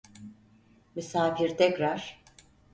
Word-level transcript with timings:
Misafir 0.95 1.55
tekrar: 1.57 2.21